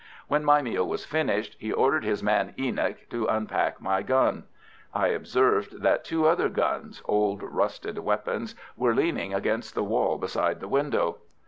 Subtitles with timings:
[0.27, 4.45] When my meal was finished he ordered his man Enoch to unpack my gun.
[4.95, 10.59] I observed that two other guns, old rusted weapons, were leaning against the wall beside
[10.59, 11.17] the window.